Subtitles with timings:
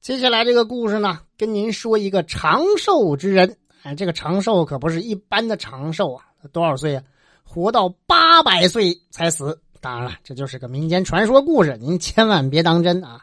[0.00, 3.54] 接下来这个故事呢，跟您说一个长寿之人。
[3.82, 7.02] 哎，这个长寿可不是一般的长寿啊，多少岁啊？
[7.44, 9.60] 活到八百岁才死。
[9.78, 13.20] 当然了，这就是个民间传说故事，您千万别当真啊。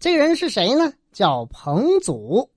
[0.00, 0.90] 这个人是谁呢？
[1.12, 2.48] 叫彭祖。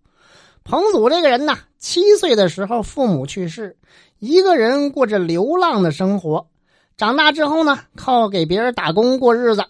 [0.63, 3.75] 彭祖这个人呢，七岁的时候父母去世，
[4.19, 6.47] 一个人过着流浪的生活。
[6.95, 9.65] 长大之后呢，靠给别人打工过日子。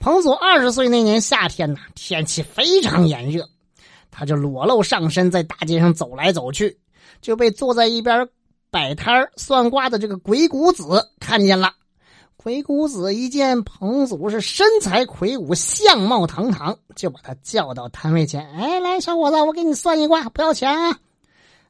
[0.00, 3.46] 彭祖二十岁那年夏天呢，天气非常炎热，
[4.10, 6.78] 他就裸露上身在大街上走来走去，
[7.20, 8.26] 就被坐在一边
[8.70, 11.74] 摆摊算卦的这个鬼谷子看见了。
[12.38, 20.98] 鬼谷子一见彭祖是身材魁梧、相貌堂堂，就把他叫到摊位前：“哎，来，小伙子，我给你算一卦，不要钱啊！”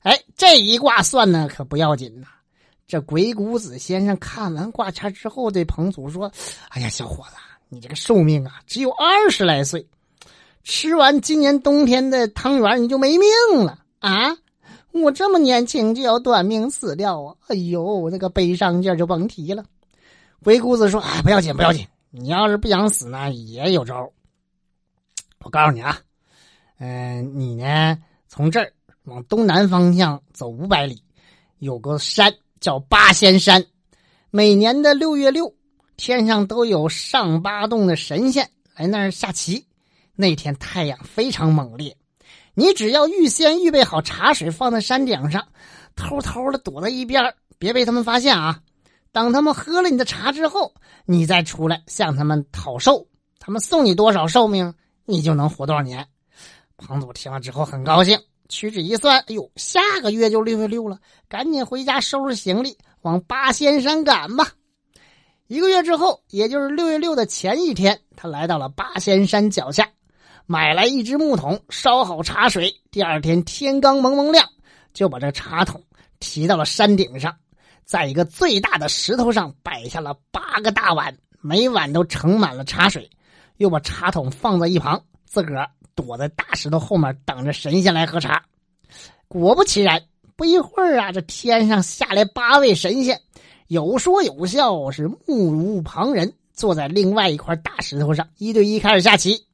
[0.03, 2.29] 哎，这一卦算呢可不要紧呐。
[2.87, 6.31] 这鬼谷子先生看完卦签之后，对彭祖说
[6.71, 7.35] ：“哎呀，小伙子。”
[7.73, 9.87] 你这个寿命啊，只有二十来岁，
[10.65, 14.37] 吃完今年冬天的汤圆，你就没命了啊！
[14.91, 17.37] 我这么年轻就要短命死掉啊！
[17.47, 19.65] 哎呦，那个悲伤劲儿就甭提了。
[20.43, 24.11] 鬼谷子说：“哎，不要紧，不要紧，你要是不想死呢，也有招。
[25.45, 25.97] 我告诉你啊，
[26.79, 28.73] 嗯，你呢，从这儿
[29.05, 31.01] 往东南方向走五百里，
[31.61, 33.65] 有个山叫八仙山，
[34.33, 35.55] 每年的六月六。”
[36.01, 39.67] 天上都有上八洞的神仙来那儿下棋，
[40.17, 41.95] 那天太阳非常猛烈，
[42.55, 45.47] 你只要预先预备好茶水放在山顶上，
[45.95, 48.61] 偷偷的躲在一边，别被他们发现啊。
[49.13, 50.73] 等他们喝了你的茶之后，
[51.05, 53.07] 你再出来向他们讨寿，
[53.39, 54.73] 他们送你多少寿命，
[55.05, 56.09] 你就能活多少年。
[56.79, 64.51] 彭祖听了之后很高兴，屈指一算，哎呦，下个月就六月六了，赶紧回家收拾行李，往八仙山赶吧。
[65.51, 69.85] 一个月之后，也就是六月六的前一天，他来到了八仙山脚下，
[70.47, 72.73] 买来一只木桶，烧好茶水。
[72.93, 74.49] 第二天天刚蒙蒙亮，
[74.95, 75.83] 就把这茶桶
[76.21, 77.35] 提到了山顶上，
[77.85, 83.11] 在一个最大的石头上摆下了八个大碗，每碗都盛满了茶水，
[83.57, 88.41] 又把茶桶放在一旁，自个儿躲在大石头后面等着神仙来喝茶。
[89.27, 90.01] 果不其然，
[90.37, 93.21] 不一会儿啊，这天上下来八位神仙。
[93.71, 99.45] 有说有笑，是目无旁人，坐在另外一块大石头上，一对一开始下棋。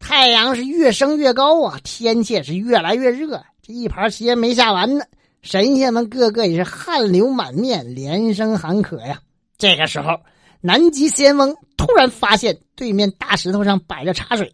[0.00, 3.40] 太阳是越升越高啊，天气也是越来越热。
[3.62, 5.04] 这一盘棋没下完呢，
[5.42, 9.20] 神仙们个个也是汗流满面，连声喊渴呀。
[9.56, 10.18] 这个时候，
[10.60, 14.52] 南极仙翁突然发现对面大石头上摆着茶水，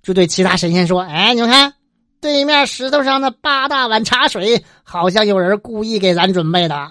[0.00, 1.74] 就对其他神仙说：“哎，你们看，
[2.20, 6.88] 对面石头上的八大碗茶水，好像有人故意给咱准备的。”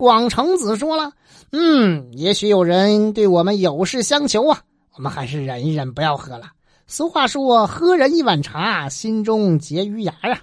[0.00, 1.12] 广成子说了
[1.52, 4.62] ：“嗯，也许有人对我们有事相求啊，
[4.96, 6.52] 我们还是忍一忍，不要喝了。
[6.86, 10.40] 俗话说，喝人一碗茶，心中结余牙啊。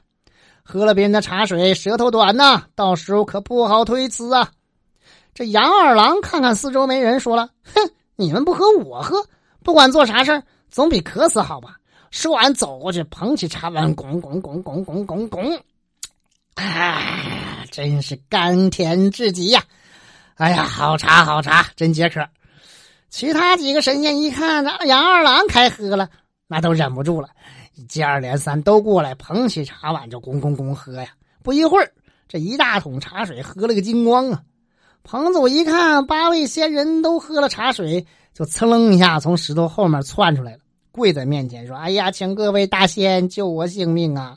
[0.62, 4.52] 喝了别人的茶水，舌头短呐，到时候可不好推辞啊。”
[5.34, 9.26] 这杨二郎看看四周没人，说了：“哼，你们不喝，我喝，
[9.64, 11.78] 不管做啥事总比渴死好吧？”
[12.12, 15.60] 说完，走过去捧起茶碗，拱拱拱拱拱拱拱，
[16.58, 17.24] 哎。
[17.70, 19.64] 真是甘甜至极呀！
[20.36, 22.26] 哎呀，好茶好茶，真解渴。
[23.10, 26.10] 其他几个神仙一看，这杨二郎开喝了，
[26.48, 27.30] 那都忍不住了，
[27.88, 31.10] 接二连三都过来捧起茶碗就咣咣咣喝呀。
[31.44, 31.92] 不一会儿，
[32.28, 34.42] 这一大桶茶水喝了个精光啊！
[35.04, 38.04] 彭祖一看八位仙人都喝了茶水，
[38.34, 40.60] 就噌楞一下从石头后面窜出来了，
[40.92, 44.36] 跪在面前说：“哎呀，请各位大仙救我性命啊！”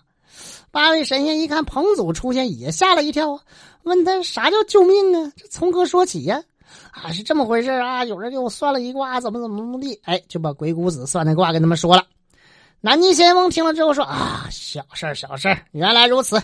[0.70, 3.41] 八位神仙一看彭祖出现，也吓了一跳啊！
[3.82, 5.32] 问他啥叫救命啊？
[5.36, 6.42] 这从何说起呀？
[6.92, 8.04] 啊，是这么回事啊！
[8.04, 9.98] 有人给我算了一卦，怎么怎么怎么地？
[10.04, 12.04] 哎，就把鬼谷子算的卦跟他们说了。
[12.81, 16.41] 南极仙翁听了之后说：“啊，小事儿，小事儿，原来如此。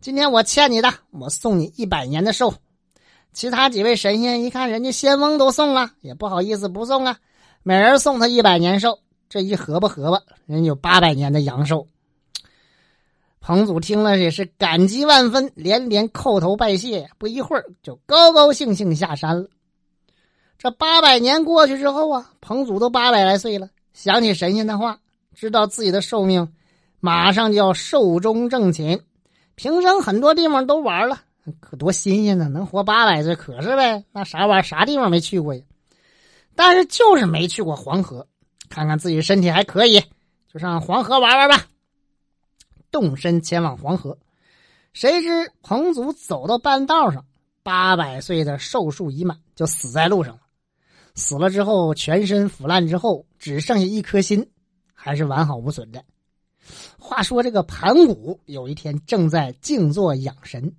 [0.00, 2.52] 今天我欠你的，我送你一百年的寿。”
[3.32, 7.16] 其他几位神仙一看人家仙翁都送了，也不好意思不送啊，
[7.62, 8.98] 每人送他一百年寿。
[9.28, 11.86] 这一合吧合吧，人有八百年的阳寿。
[13.40, 17.08] 彭祖听了也是感激万分，连连叩头拜谢。
[17.18, 19.48] 不一会儿，就高高兴兴下山了。
[20.58, 24.98] 这八百年过去之后啊，彭祖都八百来岁了，想起神仙的话，
[25.34, 26.52] 知道自己的寿命
[27.00, 29.00] 马上就要寿终正寝，
[29.54, 31.22] 平生很多地方都玩了，
[31.60, 32.46] 可多新鲜呢！
[32.48, 35.62] 能活八百岁可是呗，那啥玩意儿啥地方没去过呀？
[36.54, 38.26] 但是就是没去过黄河，
[38.68, 39.98] 看看自己身体还可以，
[40.52, 41.64] 就上黄河玩玩吧。
[42.90, 44.18] 动身前往黄河，
[44.92, 47.24] 谁知彭祖走到半道上，
[47.62, 50.40] 八百岁的寿数已满，就死在路上了。
[51.14, 54.50] 死了之后，全身腐烂之后，只剩下一颗心，
[54.94, 56.04] 还是完好无损的。
[56.98, 60.74] 话说这个盘古有一天正在静坐养神，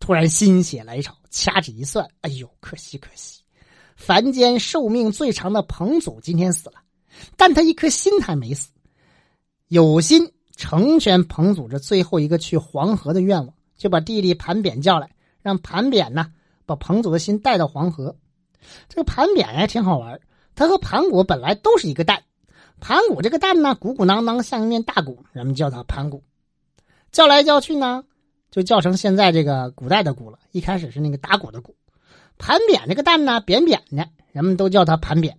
[0.00, 3.42] 突然心血来潮，掐指一算，哎呦，可惜可惜，
[3.96, 6.82] 凡间寿命最长的彭祖今天死了，
[7.36, 8.70] 但他一颗心还没死，
[9.68, 15.10] 有心成全彭祖这最后一个去黄河的愿望，就把弟弟盘扁叫来，
[15.42, 16.26] 让盘扁呢
[16.66, 18.16] 把彭祖的心带到黄河。
[18.88, 20.20] 这个盘扁还挺好玩，
[20.54, 22.22] 他和盘古本来都是一个蛋。
[22.78, 26.22] 盘古这个蛋呢，鼓鼓囊囊，像一面大鼓，人们叫它盘古。
[27.12, 28.04] 叫来叫去呢，
[28.50, 30.38] 就叫成现在这个古代的鼓了。
[30.52, 31.74] 一开始是那个打鼓的鼓。
[32.38, 35.38] 盘扁这个蛋呢，扁扁的，人们都叫它盘扁。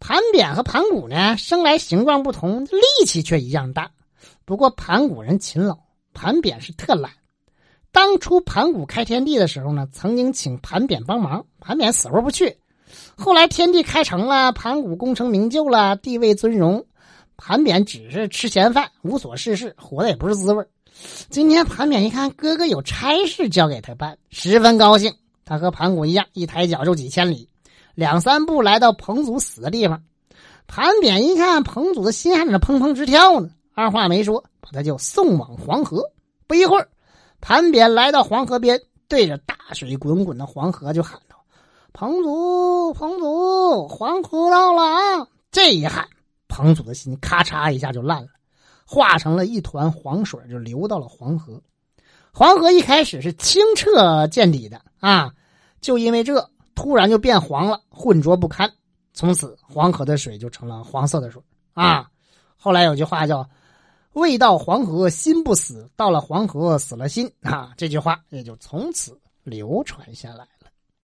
[0.00, 3.90] 盘扁和盘古呢，生来形状不同，力气却一样大。
[4.46, 5.76] 不过盘古人勤劳，
[6.14, 7.10] 盘扁是特懒。
[7.90, 12.56] 当初盘古开天地的时候呢，曾经请盘扁帮忙，盘扁死活不去。
[13.16, 16.86] 后来天地开成了，盘古功成名就了，地位尊荣，
[17.36, 20.64] 盘扁只是吃闲饭，无所事事，活的也不是滋味
[21.28, 25.12] 今天盘扁一看哥哥有差事交给他办，十分高兴。
[25.44, 27.48] 他和盘古一样，一抬脚就几千里，
[27.96, 30.04] 两三步来到彭祖死的地方。
[30.68, 36.02] 盘扁一看彭祖的心还在那砰砰直跳呢，二话没说，把他就送往黄河。
[36.46, 36.88] 不一会儿，
[37.42, 41.36] 盘扁来到黄河边，对着大水滚滚的黄河就喊道。
[41.92, 45.28] 彭祖，彭祖，黄河到了啊！
[45.52, 46.08] 这一喊，
[46.48, 48.28] 彭祖的心咔嚓一下就烂了，
[48.86, 51.60] 化成了一团黄水，就流到了黄河。
[52.32, 55.30] 黄河一开始是清澈见底的啊，
[55.82, 58.72] 就因为这，突然就变黄了，浑浊不堪。
[59.12, 61.42] 从此，黄河的水就成了黄色的水
[61.74, 62.08] 啊。
[62.58, 63.46] 后来有句话叫
[64.16, 70.48] “未到黄河心不死，到了黄河死了心”啊，这句话也就从此流传下来。